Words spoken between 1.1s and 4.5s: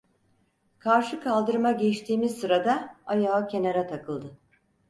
kaldırıma geçtiğimiz sırada ayağı kenara takıldı.